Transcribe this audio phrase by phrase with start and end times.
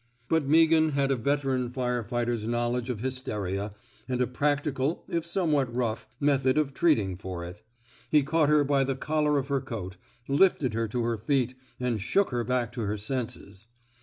[0.29, 3.71] But Meaghan had a veteran fire fighter ^s knowledge of hysteria,
[4.09, 7.61] and a practical, if somewhat rough, method of treatment for it.
[8.09, 12.01] He caught her by the collar of her coat, lifted her to her feet, and
[12.01, 13.67] shook her back to her senses.